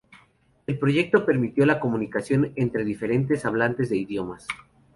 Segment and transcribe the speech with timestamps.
[0.65, 4.47] El proyecto permitió la comunicación entre diferentes hablantes de idiomas.